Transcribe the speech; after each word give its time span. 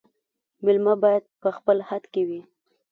مېلمه 0.63 0.93
باید 1.03 1.23
په 1.41 1.49
خپل 1.57 1.77
حد 1.89 2.03
کي 2.13 2.21
وي 2.27 2.41